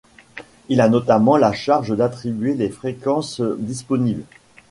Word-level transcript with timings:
Il 0.67 0.81
a 0.81 0.89
notamment 0.89 1.37
la 1.37 1.53
charge 1.53 1.95
d'attribuer 1.95 2.55
les 2.55 2.69
fréquences 2.71 3.39
disponibles. 3.39 4.23